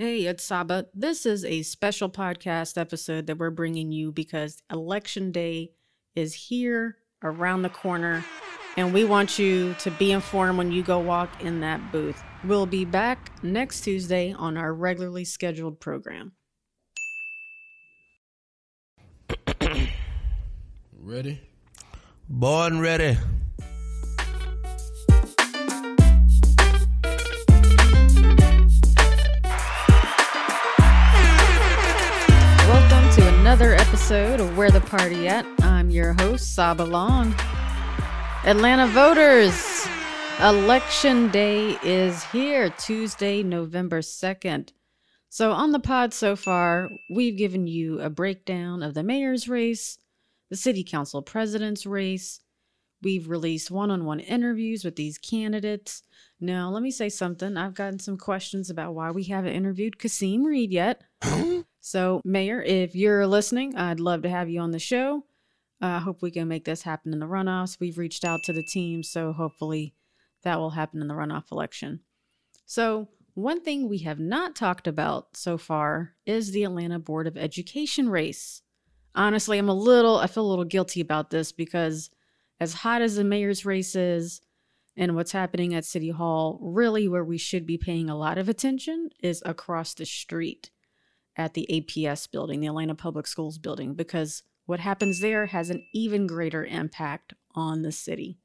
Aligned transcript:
Hey, 0.00 0.24
it's 0.24 0.42
Saba. 0.42 0.86
This 0.94 1.26
is 1.26 1.44
a 1.44 1.60
special 1.60 2.08
podcast 2.08 2.78
episode 2.78 3.26
that 3.26 3.36
we're 3.36 3.50
bringing 3.50 3.92
you 3.92 4.12
because 4.12 4.62
Election 4.72 5.30
Day 5.30 5.72
is 6.16 6.32
here 6.32 6.96
around 7.22 7.60
the 7.60 7.68
corner, 7.68 8.24
and 8.78 8.94
we 8.94 9.04
want 9.04 9.38
you 9.38 9.74
to 9.80 9.90
be 9.90 10.12
informed 10.12 10.56
when 10.56 10.72
you 10.72 10.82
go 10.82 10.98
walk 10.98 11.44
in 11.44 11.60
that 11.60 11.92
booth. 11.92 12.18
We'll 12.44 12.64
be 12.64 12.86
back 12.86 13.30
next 13.42 13.82
Tuesday 13.82 14.32
on 14.32 14.56
our 14.56 14.72
regularly 14.72 15.26
scheduled 15.26 15.80
program. 15.80 16.32
Ready? 20.98 21.42
Born 22.26 22.80
ready. 22.80 23.18
Episode 34.10 34.40
of 34.40 34.56
Where 34.56 34.72
the 34.72 34.80
Party 34.80 35.28
At. 35.28 35.46
I'm 35.62 35.88
your 35.88 36.14
host, 36.14 36.52
Saba 36.56 36.82
Long. 36.82 37.32
Atlanta 38.44 38.88
voters, 38.88 39.86
Election 40.40 41.30
Day 41.30 41.78
is 41.84 42.24
here, 42.24 42.70
Tuesday, 42.70 43.44
November 43.44 44.00
2nd. 44.00 44.72
So, 45.28 45.52
on 45.52 45.70
the 45.70 45.78
pod 45.78 46.12
so 46.12 46.34
far, 46.34 46.88
we've 47.08 47.36
given 47.36 47.68
you 47.68 48.00
a 48.00 48.10
breakdown 48.10 48.82
of 48.82 48.94
the 48.94 49.04
mayor's 49.04 49.48
race, 49.48 49.96
the 50.48 50.56
city 50.56 50.82
council 50.82 51.22
president's 51.22 51.86
race. 51.86 52.40
We've 53.02 53.28
released 53.28 53.70
one 53.70 53.92
on 53.92 54.06
one 54.06 54.18
interviews 54.18 54.84
with 54.84 54.96
these 54.96 55.18
candidates. 55.18 56.02
Now, 56.40 56.68
let 56.70 56.82
me 56.82 56.90
say 56.90 57.10
something. 57.10 57.56
I've 57.56 57.74
gotten 57.74 58.00
some 58.00 58.16
questions 58.16 58.70
about 58.70 58.92
why 58.92 59.12
we 59.12 59.22
haven't 59.22 59.54
interviewed 59.54 60.00
Kasim 60.00 60.42
Reed 60.42 60.72
yet. 60.72 61.04
so, 61.80 62.20
Mayor, 62.24 62.62
if 62.62 62.94
you're 62.94 63.26
listening, 63.26 63.74
I'd 63.74 64.00
love 64.00 64.22
to 64.22 64.28
have 64.28 64.50
you 64.50 64.60
on 64.60 64.70
the 64.70 64.78
show. 64.78 65.24
I 65.80 65.96
uh, 65.96 66.00
hope 66.00 66.20
we 66.20 66.30
can 66.30 66.46
make 66.46 66.66
this 66.66 66.82
happen 66.82 67.12
in 67.12 67.20
the 67.20 67.26
runoffs. 67.26 67.80
We've 67.80 67.96
reached 67.96 68.24
out 68.24 68.42
to 68.44 68.52
the 68.52 68.62
team, 68.62 69.02
so 69.02 69.32
hopefully 69.32 69.94
that 70.42 70.58
will 70.58 70.70
happen 70.70 71.00
in 71.00 71.08
the 71.08 71.14
runoff 71.14 71.50
election. 71.50 72.00
So, 72.66 73.08
one 73.32 73.62
thing 73.62 73.88
we 73.88 73.98
have 73.98 74.18
not 74.18 74.54
talked 74.54 74.86
about 74.86 75.36
so 75.36 75.56
far 75.56 76.16
is 76.26 76.50
the 76.50 76.64
Atlanta 76.64 76.98
Board 76.98 77.26
of 77.26 77.38
Education 77.38 78.10
race. 78.10 78.60
Honestly, 79.14 79.56
I'm 79.56 79.68
a 79.68 79.74
little, 79.74 80.18
I 80.18 80.26
feel 80.26 80.44
a 80.44 80.50
little 80.50 80.64
guilty 80.64 81.00
about 81.00 81.30
this 81.30 81.50
because 81.50 82.10
as 82.58 82.74
hot 82.74 83.00
as 83.00 83.16
the 83.16 83.24
mayor's 83.24 83.64
race 83.64 83.94
is 83.94 84.42
and 84.96 85.14
what's 85.14 85.32
happening 85.32 85.74
at 85.74 85.86
City 85.86 86.10
Hall, 86.10 86.58
really 86.60 87.08
where 87.08 87.24
we 87.24 87.38
should 87.38 87.64
be 87.64 87.78
paying 87.78 88.10
a 88.10 88.18
lot 88.18 88.36
of 88.36 88.48
attention 88.48 89.08
is 89.22 89.42
across 89.46 89.94
the 89.94 90.04
street 90.04 90.70
at 91.40 91.54
the 91.54 91.66
APS 91.70 92.30
building, 92.30 92.60
the 92.60 92.66
Atlanta 92.68 92.94
Public 92.94 93.26
Schools 93.26 93.58
building, 93.58 93.94
because 93.94 94.42
what 94.66 94.80
happens 94.80 95.20
there 95.20 95.46
has 95.46 95.70
an 95.70 95.84
even 95.92 96.26
greater 96.26 96.64
impact 96.64 97.34
on 97.54 97.82
the 97.82 97.90
city. 97.90 98.38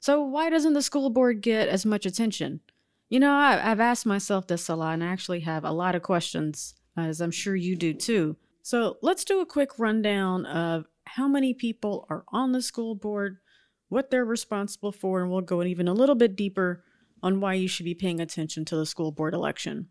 So, 0.00 0.22
why 0.22 0.50
doesn't 0.50 0.74
the 0.74 0.82
school 0.82 1.10
board 1.10 1.40
get 1.40 1.68
as 1.68 1.86
much 1.86 2.04
attention? 2.04 2.60
You 3.08 3.20
know, 3.20 3.32
I, 3.32 3.56
have 3.56 3.80
asked 3.80 4.06
myself 4.06 4.46
this 4.46 4.68
a 4.68 4.76
lot 4.76 4.94
and 4.94 5.04
I 5.04 5.08
actually 5.08 5.40
have 5.40 5.64
a 5.64 5.72
lot 5.72 5.94
of 5.94 6.02
questions, 6.02 6.74
as 6.96 7.20
I'm 7.20 7.30
sure 7.30 7.56
you 7.56 7.76
do 7.76 7.94
too. 7.94 8.36
So 8.62 8.98
let's 9.02 9.24
do 9.24 9.40
a 9.40 9.46
quick 9.46 9.78
rundown 9.78 10.46
of 10.46 10.86
how 11.04 11.26
many 11.26 11.54
people 11.54 12.06
are 12.08 12.24
on 12.28 12.52
the 12.52 12.62
school 12.62 12.94
board, 12.94 13.38
what 13.88 14.10
they're 14.10 14.24
responsible 14.24 14.92
for, 14.92 15.22
and 15.22 15.30
we'll 15.30 15.40
go 15.40 15.62
even 15.62 15.88
a 15.88 15.94
little 15.94 16.14
bit 16.14 16.36
deeper 16.36 16.84
on 17.22 17.40
why 17.40 17.54
you 17.54 17.68
should 17.68 17.84
be 17.84 17.94
paying 17.94 18.20
attention 18.20 18.64
to 18.66 18.76
the 18.76 18.86
school 18.86 19.12
board 19.12 19.34
election. 19.34 19.88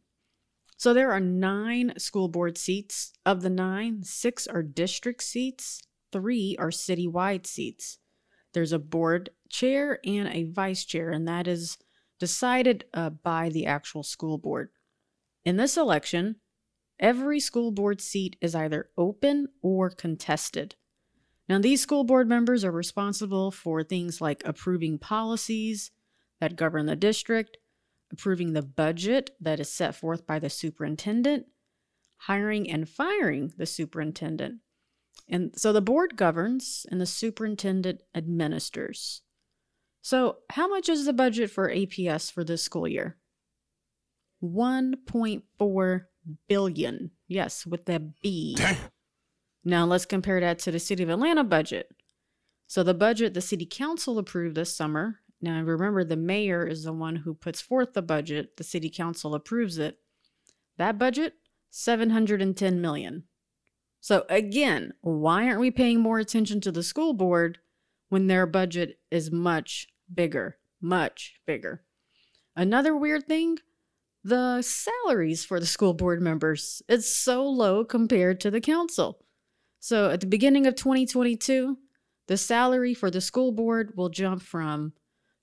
So 0.80 0.94
there 0.94 1.12
are 1.12 1.20
nine 1.20 1.92
school 1.98 2.30
board 2.30 2.58
seats. 2.58 3.12
Of 3.26 3.42
the 3.42 3.50
nine, 3.50 4.02
six 4.04 4.48
are 4.48 4.64
district 4.64 5.22
seats, 5.22 5.82
three 6.14 6.56
are 6.58 6.70
citywide 6.70 7.46
seats. 7.46 7.98
There's 8.54 8.72
a 8.72 8.80
board 8.80 9.30
chair 9.50 10.00
and 10.06 10.30
a 10.30 10.46
vice 10.46 10.86
chair, 10.86 11.10
and 11.10 11.28
that 11.28 11.48
is 11.48 11.78
decided 12.18 12.86
uh, 12.94 13.10
by 13.10 13.50
the 13.50 13.66
actual 13.66 14.04
school 14.04 14.38
board. 14.38 14.70
In 15.44 15.58
this 15.58 15.76
election, 15.76 16.38
every 16.98 17.42
school 17.42 17.72
board 17.72 18.00
seat 18.00 18.38
is 18.40 18.56
either 18.56 18.90
open 18.98 19.48
or 19.62 19.90
contested. 19.90 20.76
Now, 21.50 21.60
these 21.60 21.82
school 21.82 22.06
board 22.06 22.30
members 22.30 22.64
are 22.64 22.72
responsible 22.72 23.52
for 23.52 23.84
things 23.84 24.22
like 24.22 24.44
approving 24.46 24.98
policies 24.98 25.92
that 26.40 26.56
govern 26.56 26.86
the 26.86 26.96
district, 26.96 27.58
approving 28.12 28.54
the 28.54 28.62
budget 28.62 29.32
that 29.40 29.60
is 29.60 29.72
set 29.72 29.96
forth 29.96 30.26
by 30.26 30.40
the 30.40 30.50
superintendent, 30.50 31.46
hiring 32.18 32.70
and 32.70 32.90
firing 32.90 33.54
the 33.58 33.66
superintendent. 33.66 34.60
And 35.28 35.52
so 35.56 35.72
the 35.72 35.82
board 35.82 36.18
governs 36.18 36.86
and 36.90 37.00
the 37.00 37.06
superintendent 37.06 38.02
administers. 38.16 39.22
So, 40.02 40.38
how 40.50 40.68
much 40.68 40.90
is 40.90 41.06
the 41.06 41.14
budget 41.14 41.52
for 41.52 41.70
APS 41.70 42.32
for 42.32 42.44
this 42.44 42.64
school 42.64 42.88
year? 42.88 43.18
1.4 44.42 46.02
billion. 46.48 47.12
Yes, 47.28 47.66
with 47.66 47.86
the 47.86 48.12
B. 48.22 48.58
Now, 49.66 49.86
let's 49.86 50.06
compare 50.06 50.40
that 50.40 50.60
to 50.60 50.72
the 50.72 50.80
City 50.80 51.04
of 51.04 51.10
Atlanta 51.10 51.44
budget. 51.44 51.90
So, 52.68 52.82
the 52.82 52.94
budget 52.94 53.34
the 53.34 53.42
City 53.42 53.66
Council 53.66 54.18
approved 54.18 54.56
this 54.56 54.76
summer. 54.76 55.20
Now, 55.42 55.62
remember, 55.62 56.04
the 56.04 56.18
mayor 56.18 56.68
is 56.68 56.84
the 56.84 56.94
one 56.94 57.16
who 57.18 57.34
puts 57.34 57.62
forth 57.62 57.94
the 57.94 58.02
budget, 58.02 58.58
the 58.58 58.64
City 58.64 58.90
Council 58.90 59.36
approves 59.36 59.78
it. 59.78 59.98
That 60.78 60.98
budget, 60.98 61.34
710 61.70 62.82
million. 62.82 63.24
So, 64.02 64.26
again, 64.30 64.94
why 65.02 65.46
aren't 65.46 65.60
we 65.60 65.72
paying 65.72 66.00
more 66.00 66.20
attention 66.20 66.62
to 66.62 66.72
the 66.72 66.84
school 66.84 67.14
board 67.14 67.60
when 68.10 68.28
their 68.28 68.46
budget 68.46 69.00
is 69.12 69.32
much 69.32 69.88
bigger, 70.14 70.58
much 70.82 71.36
bigger. 71.46 71.84
Another 72.56 72.96
weird 72.96 73.28
thing 73.28 73.58
the 74.22 74.62
salaries 74.62 75.46
for 75.46 75.62
the 75.62 75.66
school 75.66 75.94
board 75.94 76.22
members. 76.22 76.82
It's 76.90 77.10
so 77.10 77.48
low 77.48 77.86
compared 77.86 78.42
to 78.42 78.52
the 78.52 78.60
council. 78.60 79.24
So 79.80 80.10
at 80.10 80.20
the 80.20 80.28
beginning 80.28 80.68
of 80.68 80.76
2022, 80.76 81.78
the 82.28 82.36
salary 82.36 82.94
for 82.94 83.10
the 83.10 83.22
school 83.22 83.54
board 83.54 83.94
will 83.96 84.10
jump 84.10 84.42
from 84.42 84.92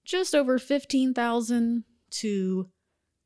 just 0.06 0.34
over 0.34 0.59
15,000 0.59 1.84
to 2.11 2.71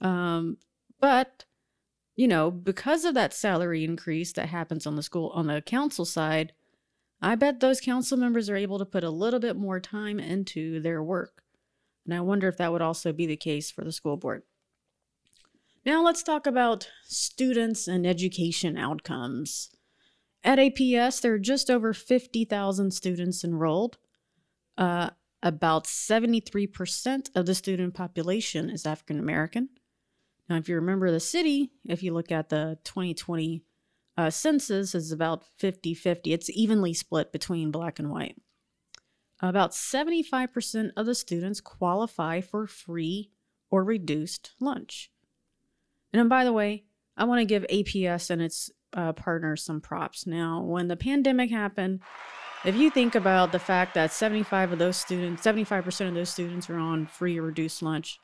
Um, 0.03 0.59
but, 1.01 1.47
you 2.17 2.29
know, 2.29 2.51
because 2.51 3.07
of 3.07 3.15
that 3.15 3.33
salary 3.33 3.83
increase 3.83 4.34
that 4.34 4.51
happens 4.51 4.87
on 4.87 4.97
the 4.97 5.03
school, 5.03 5.33
on 5.34 5.47
the 5.47 5.63
council 5.63 6.05
side, 6.05 6.53
I 7.22 7.34
bet 7.34 7.60
those 7.60 7.81
council 7.81 8.19
members 8.19 8.51
are 8.51 8.57
able 8.57 8.78
to 8.78 8.84
put 8.84 9.05
a 9.05 9.10
little 9.10 9.41
bit 9.41 9.57
more 9.57 9.81
time 9.81 10.21
into 10.21 10.81
their 10.81 11.03
work. 11.03 11.41
And 12.04 12.15
I 12.15 12.21
wonder 12.21 12.49
if 12.49 12.57
that 12.57 12.72
would 12.72 12.83
also 12.83 13.13
be 13.13 13.27
the 13.27 13.37
case 13.37 13.71
for 13.71 13.84
the 13.84 13.93
school 13.93 14.16
board. 14.16 14.43
Now, 15.84 16.04
let's 16.04 16.22
talk 16.22 16.47
about 16.47 16.89
students 17.04 17.89
and 17.89 18.07
education 18.07 18.77
outcomes. 18.77 19.71
At 20.45 20.59
APS, 20.59 21.21
there 21.21 21.34
are 21.34 21.39
just 21.39 21.71
over 21.71 21.93
50,000 21.93 22.93
students 22.93 23.45
enrolled. 23.45 23.99
Uh, 24.78 25.10
about 25.43 25.87
73% 25.87 27.31
of 27.34 27.47
the 27.47 27.54
student 27.54 27.95
population 27.95 28.71
is 28.71 28.87
African 28.87 29.19
American. 29.19 29.71
Now, 30.48 30.57
if 30.57 30.69
you 30.69 30.77
remember 30.77 31.10
the 31.10 31.21
city, 31.21 31.72
if 31.84 32.03
you 32.03 32.13
look 32.15 32.31
at 32.31 32.48
the 32.48 32.78
2020 32.84 33.65
uh, 34.16 34.31
census, 34.31 34.95
it's 34.95 35.10
about 35.10 35.45
50 35.59 35.95
50. 35.95 36.33
It's 36.33 36.51
evenly 36.51 36.95
split 36.95 37.33
between 37.33 37.71
black 37.71 37.98
and 37.98 38.10
white. 38.10 38.37
About 39.42 39.72
75% 39.72 40.92
of 40.97 41.04
the 41.04 41.16
students 41.16 41.60
qualify 41.60 42.41
for 42.41 42.68
free 42.68 43.33
or 43.71 43.83
reduced 43.83 44.53
lunch. 44.60 45.10
And 46.12 46.28
by 46.28 46.44
the 46.44 46.53
way, 46.53 46.84
I 47.16 47.24
want 47.24 47.41
to 47.41 47.44
give 47.44 47.65
APS 47.65 48.30
and 48.30 48.41
its 48.41 48.71
uh, 48.92 49.12
partners 49.12 49.65
some 49.65 49.80
props. 49.80 50.27
Now, 50.27 50.62
when 50.62 50.86
the 50.86 50.97
pandemic 50.97 51.50
happened, 51.50 52.00
if 52.65 52.77
you 52.77 52.91
think 52.91 53.16
about 53.16 53.50
the 53.50 53.59
fact 53.59 53.94
that 53.94 54.12
75 54.12 54.72
of 54.72 54.78
those 54.78 54.97
students, 54.97 55.42
75% 55.42 56.09
of 56.09 56.15
those 56.15 56.30
students 56.30 56.71
are 56.71 56.78
on 56.78 57.06
free 57.06 57.38
or 57.38 57.42
reduced 57.42 57.83
lunch, 57.83 58.21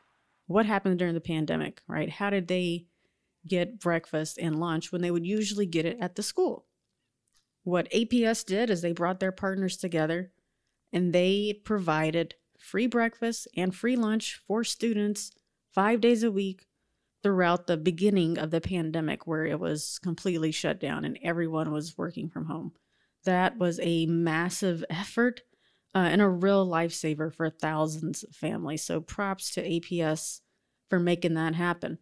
what 0.47 0.67
happened 0.67 1.01
during 1.01 1.15
the 1.15 1.21
pandemic, 1.21 1.83
right? 1.89 2.09
How 2.09 2.31
did 2.31 2.47
they 2.47 2.87
get 3.47 3.81
breakfast 3.81 4.39
and 4.39 4.61
lunch 4.61 4.93
when 4.93 5.03
they 5.03 5.11
would 5.11 5.27
usually 5.27 5.67
get 5.67 5.85
it 5.85 5.99
at 6.01 6.15
the 6.15 6.23
school? 6.23 6.67
What 7.65 7.91
APS 7.91 8.47
did 8.47 8.71
is 8.71 8.81
they 8.81 8.93
brought 8.93 9.19
their 9.19 9.33
partners 9.33 9.77
together 9.77 10.31
and 10.93 11.13
they 11.13 11.61
provided 11.65 12.35
free 12.59 12.87
breakfast 12.87 13.49
and 13.57 13.75
free 13.75 13.97
lunch 13.97 14.41
for 14.47 14.65
students 14.65 15.31
five 15.73 16.01
days 16.01 16.23
a 16.23 16.31
week 16.31 16.67
throughout 17.23 17.67
the 17.67 17.77
beginning 17.77 18.39
of 18.39 18.51
the 18.51 18.61
pandemic, 18.61 19.27
where 19.27 19.45
it 19.45 19.59
was 19.59 19.99
completely 19.99 20.53
shut 20.53 20.81
down 20.81 21.05
and 21.05 21.19
everyone 21.23 21.73
was 21.73 21.99
working 21.99 22.29
from 22.29 22.47
home. 22.47 22.73
That 23.25 23.59
was 23.59 23.81
a 23.83 24.07
massive 24.07 24.85
effort 24.91 25.43
uh, 25.95 25.99
and 25.99 26.21
a 26.21 26.29
real 26.29 26.67
lifesaver 26.67 27.33
for 27.33 27.51
thousands 27.51 28.23
of 28.23 28.35
families. 28.35 28.85
So 28.85 29.01
props 29.01 29.51
to 29.53 29.63
APS 29.63 30.41
for 30.89 30.99
making 30.99 31.35
that 31.35 31.55
happen. 31.55 31.99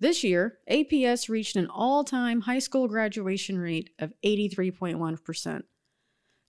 This 0.00 0.24
year, 0.24 0.58
APS 0.70 1.28
reached 1.28 1.56
an 1.56 1.68
all 1.68 2.04
time 2.04 2.42
high 2.42 2.58
school 2.58 2.88
graduation 2.88 3.58
rate 3.58 3.90
of 3.98 4.12
83.1%. 4.24 5.62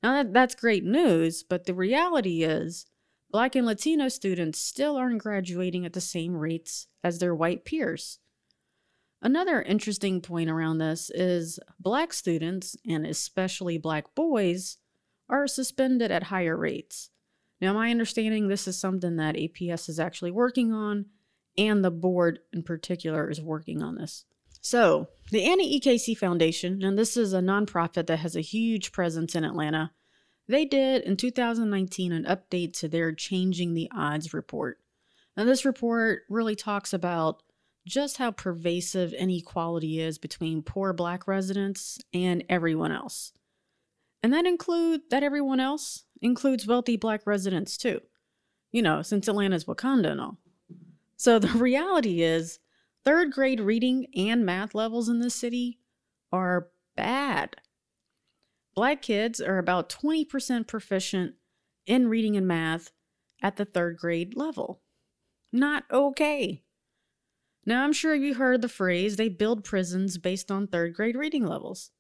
Now, 0.06 0.22
that, 0.22 0.34
that's 0.34 0.54
great 0.54 0.84
news, 0.84 1.42
but 1.42 1.66
the 1.66 1.74
reality 1.74 2.44
is, 2.44 2.86
Black 3.32 3.56
and 3.56 3.66
Latino 3.66 4.08
students 4.08 4.60
still 4.60 4.98
aren't 4.98 5.24
graduating 5.24 5.84
at 5.84 5.94
the 5.94 6.00
same 6.00 6.36
rates 6.36 6.86
as 7.04 7.18
their 7.18 7.34
white 7.34 7.66
peers. 7.66 8.20
Another 9.24 9.64
interesting 9.64 10.22
point 10.22 10.48
around 10.48 10.78
this 10.78 11.10
is 11.10 11.60
Black 11.80 12.14
students, 12.14 12.76
and 12.88 13.04
especially 13.04 13.80
Black 13.80 14.14
boys, 14.14 14.78
are 15.28 15.48
suspended 15.48 16.12
at 16.12 16.26
higher 16.26 16.56
rates. 16.56 17.10
Now, 17.60 17.74
my 17.74 17.90
understanding 17.90 18.48
this 18.48 18.68
is 18.68 18.80
something 18.80 19.16
that 19.16 19.34
APS 19.34 19.90
is 19.90 20.00
actually 20.00 20.30
working 20.30 20.72
on, 20.72 21.08
and 21.58 21.84
the 21.84 21.90
board 21.90 22.42
in 22.54 22.62
particular 22.62 23.28
is 23.28 23.42
working 23.42 23.82
on 23.82 23.96
this. 23.96 24.26
So, 24.66 25.10
the 25.30 25.44
Annie 25.44 25.80
EKC 25.80 26.18
Foundation, 26.18 26.84
and 26.84 26.98
this 26.98 27.18
is 27.18 27.34
a 27.34 27.40
nonprofit 27.40 28.08
that 28.08 28.18
has 28.18 28.36
a 28.36 28.42
huge 28.42 28.92
presence 28.92 29.36
in 29.36 29.44
Atlanta, 29.44 29.92
they 30.48 30.66
did 30.66 31.04
in 31.04 31.18
2019 31.18 32.12
an 32.12 32.26
update 32.26 32.74
to 32.80 32.88
their 32.88 33.12
Changing 33.12 33.76
the 33.76 33.88
Odds 33.96 34.34
report. 34.34 34.80
Now, 35.38 35.44
this 35.44 35.66
report 35.66 36.24
really 36.32 36.56
talks 36.56 36.94
about 36.94 37.44
just 37.86 38.18
how 38.18 38.32
pervasive 38.32 39.14
inequality 39.14 40.00
is 40.00 40.18
between 40.18 40.64
poor 40.64 40.94
black 40.94 41.28
residents 41.28 42.00
and 42.12 42.44
everyone 42.50 42.92
else. 42.92 43.34
And 44.24 44.34
that 44.34 44.48
include 44.48 45.02
that 45.12 45.22
everyone 45.22 45.60
else 45.60 46.06
includes 46.24 46.66
wealthy 46.66 46.98
black 46.98 47.28
residents 47.28 47.78
too. 47.78 48.02
You 48.72 48.82
know, 48.82 49.04
since 49.04 49.28
Atlanta's 49.28 49.66
Wakanda 49.66 50.10
and 50.10 50.22
all. 50.22 50.40
So 51.18 51.38
the 51.40 51.50
reality 51.50 52.24
is 52.24 52.58
third 53.06 53.32
grade 53.32 53.62
reading 53.62 54.08
and 54.16 54.46
math 54.46 54.74
levels 54.74 55.08
in 55.08 55.20
this 55.20 55.36
city 55.36 55.80
are 56.32 56.70
bad. 56.98 57.56
Black 58.76 59.02
kids 59.02 59.40
are 59.40 59.58
about 59.58 59.90
20% 59.90 60.68
proficient 60.68 61.36
in 61.86 62.08
reading 62.10 62.36
and 62.36 62.48
math 62.48 62.92
at 63.42 63.56
the 63.56 63.66
third 63.66 63.98
grade 63.98 64.36
level. 64.36 64.82
Not 65.54 65.84
okay. 65.92 66.64
Now, 67.66 67.84
I'm 67.84 67.94
sure 67.94 68.14
you 68.14 68.34
heard 68.34 68.62
the 68.62 68.70
phrase 68.70 69.16
they 69.16 69.30
build 69.30 69.64
prisons 69.64 70.18
based 70.18 70.52
on 70.52 70.68
third 70.68 70.94
grade 70.94 71.16
reading 71.16 71.46
levels. 71.46 71.92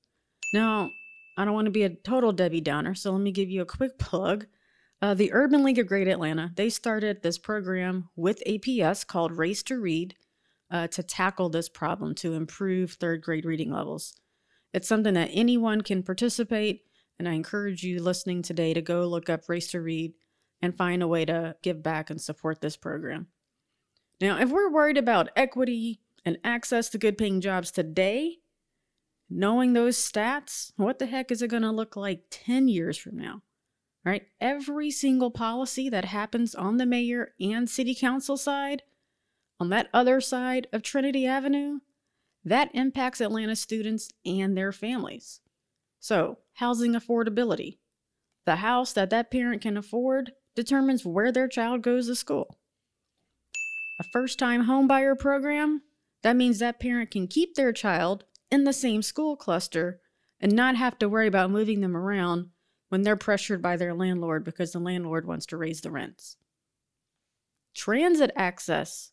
Now, 0.53 0.89
I 1.37 1.45
don't 1.45 1.53
want 1.53 1.65
to 1.65 1.71
be 1.71 1.83
a 1.83 1.89
total 1.89 2.31
Debbie 2.31 2.61
Downer, 2.61 2.95
so 2.95 3.11
let 3.11 3.21
me 3.21 3.31
give 3.31 3.49
you 3.49 3.61
a 3.61 3.65
quick 3.65 3.97
plug. 3.99 4.47
Uh, 5.01 5.13
the 5.13 5.33
Urban 5.33 5.63
League 5.63 5.79
of 5.79 5.87
Great 5.87 6.07
Atlanta, 6.07 6.51
they 6.55 6.69
started 6.69 7.21
this 7.21 7.37
program 7.37 8.09
with 8.15 8.41
APS 8.47 9.05
called 9.05 9.31
Race 9.31 9.61
to 9.63 9.79
Read 9.79 10.15
uh, 10.71 10.87
to 10.87 11.03
tackle 11.03 11.49
this 11.49 11.69
problem 11.69 12.15
to 12.15 12.33
improve 12.33 12.93
third 12.93 13.21
grade 13.21 13.45
reading 13.45 13.71
levels. 13.71 14.15
It's 14.73 14.87
something 14.87 15.13
that 15.13 15.29
anyone 15.31 15.81
can 15.81 16.03
participate, 16.03 16.83
and 17.17 17.29
I 17.29 17.33
encourage 17.33 17.83
you 17.83 18.01
listening 18.01 18.41
today 18.41 18.73
to 18.73 18.81
go 18.81 19.07
look 19.07 19.29
up 19.29 19.47
Race 19.47 19.71
to 19.71 19.81
Read 19.81 20.13
and 20.61 20.75
find 20.75 21.01
a 21.03 21.07
way 21.07 21.25
to 21.25 21.55
give 21.61 21.83
back 21.83 22.09
and 22.09 22.19
support 22.19 22.61
this 22.61 22.75
program. 22.75 23.27
Now, 24.19 24.39
if 24.39 24.49
we're 24.49 24.71
worried 24.71 24.97
about 24.97 25.29
equity 25.35 26.01
and 26.25 26.37
access 26.43 26.89
to 26.89 26.97
good 26.97 27.17
paying 27.17 27.41
jobs 27.41 27.71
today, 27.71 28.39
knowing 29.29 29.73
those 29.73 29.97
stats, 29.97 30.71
what 30.75 30.99
the 30.99 31.05
heck 31.05 31.31
is 31.31 31.41
it 31.41 31.49
going 31.49 31.63
to 31.63 31.71
look 31.71 31.95
like 31.95 32.23
10 32.31 32.67
years 32.67 32.97
from 32.97 33.17
now? 33.17 33.41
Right? 34.03 34.23
Every 34.39 34.91
single 34.91 35.31
policy 35.31 35.89
that 35.89 36.05
happens 36.05 36.53
on 36.53 36.77
the 36.77 36.85
mayor 36.85 37.33
and 37.39 37.69
city 37.69 37.95
council 37.95 38.37
side, 38.37 38.83
on 39.59 39.69
that 39.69 39.89
other 39.93 40.19
side 40.21 40.67
of 40.73 40.81
Trinity 40.81 41.25
Avenue, 41.25 41.79
that 42.43 42.69
impacts 42.73 43.21
Atlanta 43.21 43.55
students 43.55 44.09
and 44.25 44.55
their 44.55 44.71
families. 44.71 45.39
So, 45.99 46.39
housing 46.53 46.93
affordability. 46.93 47.79
The 48.45 48.57
house 48.57 48.93
that 48.93 49.09
that 49.09 49.31
parent 49.31 49.61
can 49.61 49.75
afford 49.75 50.33
determines 50.55 51.05
where 51.05 51.31
their 51.31 51.47
child 51.47 51.81
goes 51.81 52.07
to 52.07 52.15
school. 52.15 52.59
A 53.99 54.03
first 54.03 54.37
time 54.37 54.65
homebuyer 54.65 55.17
program, 55.17 55.81
that 56.21 56.35
means 56.35 56.59
that 56.59 56.79
parent 56.79 57.11
can 57.11 57.27
keep 57.27 57.55
their 57.55 57.73
child 57.73 58.25
in 58.51 58.63
the 58.63 58.73
same 58.73 59.01
school 59.01 59.35
cluster 59.35 60.01
and 60.39 60.51
not 60.51 60.75
have 60.75 60.99
to 60.99 61.09
worry 61.09 61.27
about 61.27 61.49
moving 61.49 61.81
them 61.81 61.95
around 61.95 62.49
when 62.89 63.01
they're 63.01 63.15
pressured 63.15 63.61
by 63.61 63.75
their 63.75 63.93
landlord 63.93 64.43
because 64.43 64.71
the 64.71 64.79
landlord 64.79 65.25
wants 65.25 65.45
to 65.47 65.57
raise 65.57 65.81
the 65.81 65.89
rents. 65.89 66.37
Transit 67.73 68.31
access, 68.35 69.11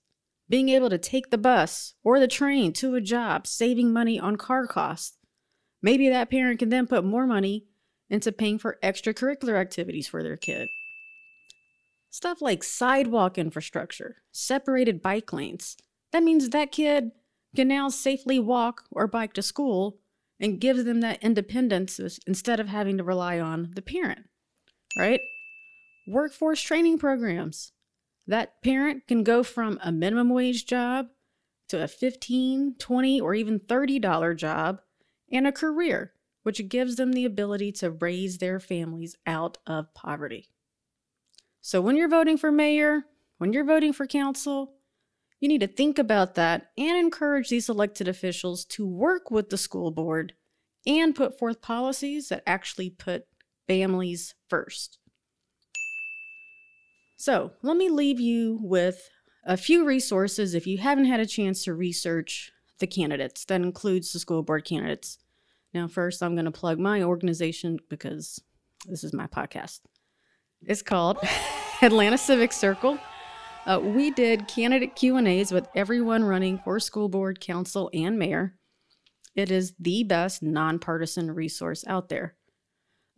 being 0.53 0.69
able 0.69 0.91
to 0.91 0.99
take 0.99 1.31
the 1.31 1.39
bus 1.39 1.95
or 2.05 2.21
the 2.21 2.29
train 2.29 2.75
to 2.75 2.95
a 2.95 3.01
job, 3.01 3.47
saving 3.47 3.91
money 3.91 4.21
on 4.21 4.37
car 4.37 4.67
costs. 4.67 5.17
Maybe 5.81 6.11
that 6.11 6.31
parent 6.31 6.59
can 6.59 6.69
then 6.69 6.87
put 6.87 7.07
more 7.07 7.27
money 7.27 7.65
into 8.11 8.31
paying 8.31 8.59
for 8.59 8.77
extracurricular 8.85 9.59
activities 9.59 10.07
for 10.07 10.23
their 10.23 10.37
kid. 10.37 10.69
Stuff 12.11 12.43
like 12.43 12.63
sidewalk 12.63 13.39
infrastructure, 13.39 14.17
separated 14.31 15.01
bike 15.01 15.33
lanes. 15.33 15.79
That 16.13 16.23
means 16.23 16.51
that 16.51 16.71
kid 16.71 17.13
can 17.57 17.69
now 17.69 17.89
safely 17.89 18.39
walk 18.39 18.85
or 18.91 19.07
bike 19.07 19.33
to 19.33 19.43
school 19.43 20.01
and 20.39 20.61
gives 20.61 20.85
them 20.85 21.01
that 21.01 21.23
independence 21.23 21.99
instead 22.27 22.61
of 22.61 22.69
having 22.69 22.99
to 22.99 23.05
rely 23.05 23.41
on 23.41 23.71
the 23.75 23.81
parent, 23.81 24.29
right? 24.99 25.23
Workforce 26.07 26.61
training 26.61 26.99
programs. 26.99 27.73
That 28.27 28.63
parent 28.63 29.07
can 29.07 29.25
go 29.25 29.43
from 29.43 29.79
a 29.83 29.91
minimum 29.91 30.31
wage 30.31 30.67
job 30.67 31.09
to 31.69 31.83
a 31.83 31.89
15, 31.89 32.77
20, 32.79 33.21
or 33.21 33.35
even 33.35 33.59
$30 33.59 34.37
job 34.37 34.81
and 35.31 35.47
a 35.47 35.53
career, 35.53 36.13
which 36.43 36.69
gives 36.69 36.97
them 36.97 37.13
the 37.13 37.25
ability 37.25 37.73
to 37.73 37.91
raise 37.91 38.39
their 38.39 38.61
families 38.61 39.17
out 39.27 39.59
of 39.67 39.93
poverty. 39.95 40.49
So 41.61 41.81
when 41.81 41.97
you're 41.97 42.09
voting 42.09 42.37
for 42.37 42.53
mayor, 42.53 43.05
when 43.39 43.53
you're 43.53 43.65
voting 43.65 43.93
for 43.93 44.07
council, 44.07 44.75
you 45.41 45.49
need 45.49 45.61
to 45.61 45.67
think 45.67 45.99
about 45.99 46.37
that 46.37 46.71
and 46.79 46.97
encourage 46.97 47.49
these 47.49 47.69
elected 47.69 48.07
officials 48.07 48.65
to 48.67 48.87
work 48.87 49.31
with 49.31 49.51
the 49.51 49.59
school 49.59 49.91
board 49.91 50.35
and 50.87 51.15
put 51.15 51.39
forth 51.39 51.61
policies 51.61 52.29
that 52.29 52.43
actually 52.47 52.91
put 52.91 53.27
families 53.67 54.35
first. 54.49 54.99
So, 57.23 57.53
let 57.63 57.77
me 57.77 57.89
leave 57.89 58.19
you 58.19 58.59
with 58.61 59.09
a 59.45 59.57
few 59.57 59.87
resources 59.87 60.57
if 60.57 60.67
you 60.67 60.79
haven't 60.79 61.05
had 61.05 61.21
a 61.21 61.25
chance 61.25 61.63
to 61.63 61.73
research 61.73 62.51
the 62.81 62.87
candidates. 62.89 63.45
That 63.45 63.61
includes 63.61 64.13
the 64.13 64.19
school 64.19 64.43
board 64.43 64.65
candidates. 64.65 65.19
Now, 65.73 65.87
first, 65.87 66.21
I'm 66.21 66.35
going 66.35 66.47
to 66.47 66.51
plug 66.51 66.81
my 66.81 67.05
organization 67.05 67.79
because 67.89 68.43
this 68.87 69.05
is 69.05 69.13
my 69.13 69.29
podcast. 69.29 69.83
It's 70.63 70.83
called 70.83 71.19
Atlanta 71.83 72.19
Civic 72.19 72.53
Circle. 72.53 72.99
Uh, 73.67 73.79
we 73.81 74.11
did 74.11 74.49
candidate 74.49 74.97
Q&As 74.97 75.53
with 75.53 75.69
everyone 75.77 76.25
running 76.25 76.59
for 76.59 76.81
school 76.81 77.09
board, 77.09 77.39
council, 77.39 77.89
and 77.95 78.19
mayor. 78.19 78.57
It 79.37 79.53
is 79.53 79.75
the 79.79 80.03
best 80.03 80.43
nonpartisan 80.43 81.31
resource 81.31 81.85
out 81.87 82.09
there. 82.09 82.35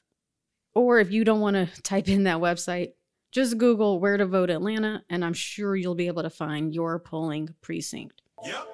Or 0.75 1.01
if 1.01 1.11
you 1.11 1.25
don't 1.25 1.41
want 1.41 1.57
to 1.57 1.67
type 1.83 2.09
in 2.09 2.25
that 2.25 2.39
website, 2.39 2.93
just 3.33 3.59
Google 3.59 3.99
where 3.99 4.17
to 4.17 4.27
vote 4.27 4.51
Atlanta, 4.51 5.03
and 5.11 5.25
I'm 5.25 5.35
sure 5.35 5.77
you'll 5.77 5.95
be 5.95 6.07
able 6.07 6.23
to 6.23 6.31
find 6.31 6.75
your 6.75 6.99
polling 6.99 7.51
precinct. 7.61 8.23
Yep. 8.45 8.67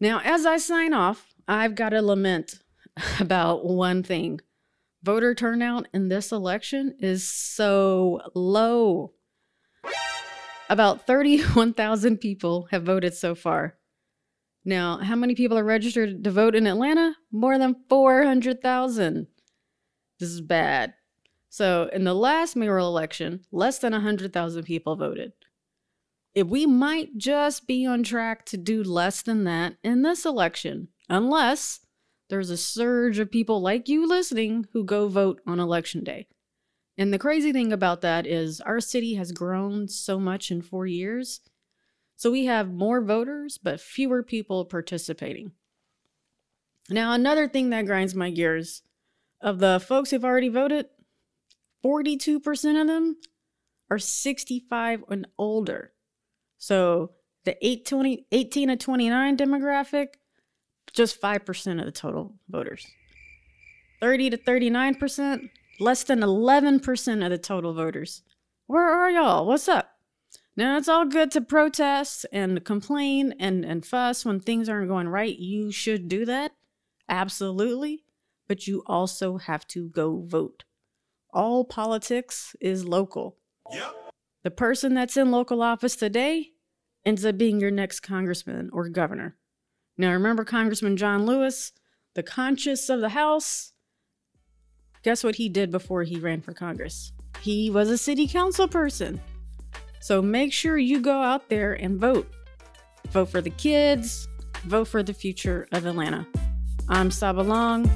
Now, 0.00 0.20
as 0.24 0.46
I 0.46 0.56
sign 0.56 0.94
off, 0.94 1.34
I've 1.46 1.74
got 1.74 1.90
to 1.90 2.02
lament 2.02 2.60
about 3.20 3.66
one 3.66 4.02
thing 4.02 4.40
voter 5.02 5.34
turnout 5.34 5.88
in 5.94 6.08
this 6.08 6.32
election 6.32 6.94
is 6.98 7.30
so 7.30 8.20
low. 8.34 9.12
About 10.68 11.06
31,000 11.06 12.18
people 12.18 12.68
have 12.70 12.84
voted 12.84 13.14
so 13.14 13.34
far. 13.34 13.76
Now, 14.64 14.98
how 14.98 15.16
many 15.16 15.34
people 15.34 15.58
are 15.58 15.64
registered 15.64 16.22
to 16.22 16.30
vote 16.30 16.54
in 16.54 16.66
Atlanta? 16.66 17.16
More 17.32 17.58
than 17.58 17.76
400,000. 17.88 19.26
This 20.18 20.28
is 20.28 20.40
bad. 20.40 20.94
So, 21.48 21.88
in 21.92 22.04
the 22.04 22.14
last 22.14 22.56
mayoral 22.56 22.88
election, 22.88 23.40
less 23.50 23.78
than 23.78 23.92
100,000 23.92 24.62
people 24.64 24.96
voted. 24.96 25.32
If 26.34 26.46
we 26.46 26.66
might 26.66 27.16
just 27.16 27.66
be 27.66 27.86
on 27.86 28.02
track 28.02 28.44
to 28.46 28.56
do 28.56 28.84
less 28.84 29.22
than 29.22 29.44
that 29.44 29.76
in 29.82 30.02
this 30.02 30.24
election, 30.24 30.88
unless 31.08 31.80
there's 32.28 32.50
a 32.50 32.56
surge 32.56 33.18
of 33.18 33.32
people 33.32 33.60
like 33.60 33.88
you 33.88 34.06
listening 34.06 34.66
who 34.72 34.84
go 34.84 35.08
vote 35.08 35.40
on 35.46 35.58
election 35.58 36.04
day. 36.04 36.28
And 36.96 37.12
the 37.12 37.18
crazy 37.18 37.52
thing 37.52 37.72
about 37.72 38.02
that 38.02 38.26
is 38.26 38.60
our 38.60 38.78
city 38.78 39.14
has 39.14 39.32
grown 39.32 39.88
so 39.88 40.20
much 40.20 40.50
in 40.50 40.62
four 40.62 40.86
years. 40.86 41.40
So 42.20 42.30
we 42.30 42.44
have 42.44 42.70
more 42.70 43.00
voters, 43.00 43.56
but 43.56 43.80
fewer 43.80 44.22
people 44.22 44.66
participating. 44.66 45.52
Now, 46.90 47.14
another 47.14 47.48
thing 47.48 47.70
that 47.70 47.86
grinds 47.86 48.14
my 48.14 48.28
gears 48.28 48.82
of 49.40 49.58
the 49.58 49.80
folks 49.80 50.10
who've 50.10 50.22
already 50.22 50.50
voted, 50.50 50.84
42% 51.82 52.78
of 52.78 52.86
them 52.88 53.16
are 53.90 53.98
65 53.98 55.04
and 55.08 55.28
older. 55.38 55.92
So 56.58 57.12
the 57.46 57.56
18 57.66 58.26
to 58.30 58.76
29 58.76 59.36
demographic 59.38 60.08
just 60.92 61.22
5% 61.22 61.78
of 61.78 61.86
the 61.86 61.90
total 61.90 62.34
voters. 62.50 62.86
30 64.02 64.28
to 64.28 64.36
39%, 64.36 65.48
less 65.80 66.04
than 66.04 66.20
11% 66.20 67.24
of 67.24 67.30
the 67.30 67.38
total 67.38 67.72
voters. 67.72 68.20
Where 68.66 68.90
are 68.90 69.10
y'all? 69.10 69.46
What's 69.46 69.68
up? 69.68 69.92
Now, 70.56 70.76
it's 70.76 70.88
all 70.88 71.06
good 71.06 71.30
to 71.32 71.40
protest 71.40 72.26
and 72.32 72.64
complain 72.64 73.34
and, 73.38 73.64
and 73.64 73.84
fuss 73.86 74.24
when 74.24 74.40
things 74.40 74.68
aren't 74.68 74.88
going 74.88 75.08
right. 75.08 75.38
You 75.38 75.70
should 75.72 76.08
do 76.08 76.24
that. 76.26 76.52
Absolutely. 77.08 78.04
But 78.48 78.66
you 78.66 78.82
also 78.86 79.38
have 79.38 79.66
to 79.68 79.88
go 79.88 80.22
vote. 80.26 80.64
All 81.32 81.64
politics 81.64 82.56
is 82.60 82.84
local. 82.84 83.36
Yep. 83.72 83.94
The 84.42 84.50
person 84.50 84.94
that's 84.94 85.16
in 85.16 85.30
local 85.30 85.62
office 85.62 85.94
today 85.96 86.48
ends 87.04 87.24
up 87.24 87.38
being 87.38 87.60
your 87.60 87.70
next 87.70 88.00
congressman 88.00 88.70
or 88.72 88.88
governor. 88.88 89.36
Now, 89.96 90.12
remember 90.12 90.44
Congressman 90.44 90.96
John 90.96 91.26
Lewis, 91.26 91.72
the 92.14 92.22
conscience 92.22 92.88
of 92.88 93.00
the 93.00 93.10
House? 93.10 93.72
Guess 95.02 95.22
what 95.22 95.36
he 95.36 95.48
did 95.48 95.70
before 95.70 96.02
he 96.02 96.18
ran 96.18 96.40
for 96.40 96.52
Congress? 96.52 97.12
He 97.42 97.70
was 97.70 97.88
a 97.88 97.98
city 97.98 98.26
council 98.26 98.66
person. 98.66 99.20
So 100.00 100.22
make 100.22 100.52
sure 100.52 100.78
you 100.78 101.00
go 101.00 101.22
out 101.22 101.48
there 101.50 101.74
and 101.74 102.00
vote. 102.00 102.26
Vote 103.10 103.28
for 103.28 103.40
the 103.40 103.50
kids, 103.50 104.28
vote 104.64 104.88
for 104.88 105.02
the 105.02 105.12
future 105.12 105.68
of 105.72 105.84
Atlanta. 105.84 106.26
I'm 106.88 107.10
Saba 107.10 107.42
Long. 107.42 107.88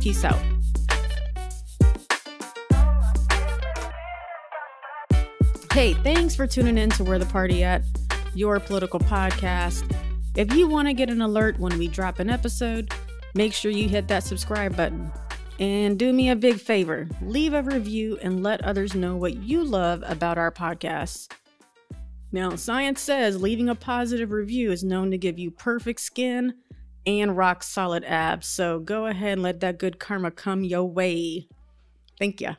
Peace 0.00 0.22
out. 0.22 0.38
Hey, 5.72 5.94
thanks 5.94 6.34
for 6.34 6.46
tuning 6.46 6.78
in 6.78 6.90
to 6.90 7.04
Where 7.04 7.18
the 7.18 7.26
Party 7.26 7.64
At, 7.64 7.82
your 8.34 8.60
political 8.60 9.00
podcast. 9.00 9.94
If 10.34 10.54
you 10.54 10.68
want 10.68 10.88
to 10.88 10.94
get 10.94 11.10
an 11.10 11.22
alert 11.22 11.58
when 11.58 11.76
we 11.78 11.88
drop 11.88 12.18
an 12.18 12.28
episode, 12.28 12.92
make 13.34 13.52
sure 13.54 13.70
you 13.70 13.88
hit 13.88 14.08
that 14.08 14.24
subscribe 14.24 14.76
button. 14.76 15.10
And 15.58 15.98
do 15.98 16.12
me 16.12 16.28
a 16.28 16.36
big 16.36 16.60
favor 16.60 17.08
leave 17.22 17.54
a 17.54 17.62
review 17.62 18.18
and 18.22 18.42
let 18.42 18.62
others 18.62 18.94
know 18.94 19.16
what 19.16 19.36
you 19.36 19.64
love 19.64 20.04
about 20.06 20.36
our 20.36 20.50
podcast. 20.50 21.28
Now, 22.32 22.56
science 22.56 23.00
says 23.00 23.40
leaving 23.40 23.68
a 23.68 23.74
positive 23.74 24.30
review 24.30 24.72
is 24.72 24.84
known 24.84 25.10
to 25.10 25.18
give 25.18 25.38
you 25.38 25.50
perfect 25.50 26.00
skin 26.00 26.54
and 27.06 27.36
rock 27.36 27.62
solid 27.62 28.04
abs. 28.04 28.46
So 28.46 28.80
go 28.80 29.06
ahead 29.06 29.34
and 29.34 29.42
let 29.42 29.60
that 29.60 29.78
good 29.78 29.98
karma 29.98 30.30
come 30.30 30.64
your 30.64 30.84
way. 30.84 31.48
Thank 32.18 32.40
you. 32.40 32.56